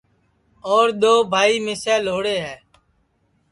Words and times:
اور 0.69 0.87
دؔؔوبھائی 1.01 1.55
مِسے 1.65 1.95
لھوڑے 2.05 2.35
ہے 2.45 2.55